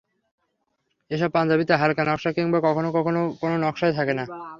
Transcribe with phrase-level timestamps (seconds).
[1.11, 4.25] এসব পাঞ্জাবিতে হালকা নকশা কিংবা কখনো কখনো কোনো নকশাই থাকে না।